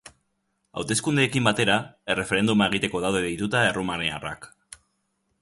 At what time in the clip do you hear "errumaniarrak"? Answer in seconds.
3.69-4.51